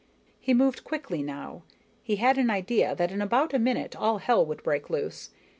He 0.39 0.55
moved 0.55 0.83
quickly 0.83 1.21
now, 1.21 1.61
he 2.01 2.15
had 2.15 2.39
an 2.39 2.49
idea 2.49 2.95
that 2.95 3.11
in 3.11 3.21
about 3.21 3.53
a 3.53 3.59
minute 3.59 3.95
all 3.95 4.17
hell 4.17 4.43
would 4.43 4.63
break 4.63 4.89
loose. 4.89 5.29